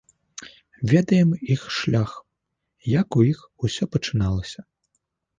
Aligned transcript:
Ведаем 0.91 1.33
іх 1.55 1.65
шлях, 1.79 2.11
як 2.99 3.07
у 3.19 3.25
іх 3.33 3.39
усё 3.67 3.83
пачыналася. 3.97 4.65